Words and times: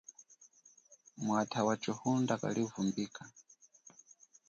Mwata 1.23 1.57
wachihunda 1.67 2.33
kalivumbika. 2.41 3.23